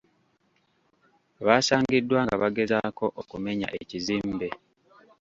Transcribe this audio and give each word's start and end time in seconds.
Baasangiddwa 1.45 2.19
nga 2.25 2.35
bagezaako 2.41 3.05
okumenya 3.21 3.67
ekizimbe. 3.81 4.49